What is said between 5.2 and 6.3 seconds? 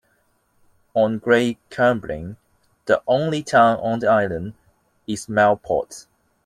Millport.